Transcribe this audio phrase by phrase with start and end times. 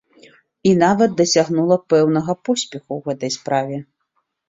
[0.69, 3.83] І нават дасягнула пэўнага поспеху ў гэтай справе.